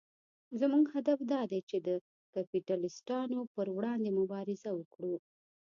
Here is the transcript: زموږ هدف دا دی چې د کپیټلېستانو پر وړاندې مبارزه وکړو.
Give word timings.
زموږ 0.59 0.85
هدف 0.95 1.19
دا 1.31 1.41
دی 1.51 1.59
چې 1.69 1.77
د 1.87 1.89
کپیټلېستانو 2.33 3.39
پر 3.53 3.67
وړاندې 3.77 4.09
مبارزه 4.19 4.69
وکړو. 4.79 5.15